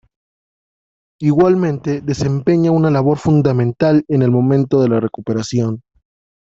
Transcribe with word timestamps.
Igualmente 1.21 2.01
desempeña 2.01 2.71
una 2.71 2.89
labor 2.89 3.19
fundamental 3.19 4.03
en 4.07 4.23
el 4.23 4.31
momento 4.31 4.81
de 4.81 4.89
la 4.89 4.99
recuperación. 4.99 5.83